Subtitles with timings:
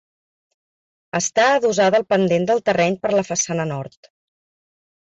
[1.19, 4.15] Està adossada al pendent del terreny per la façana nord.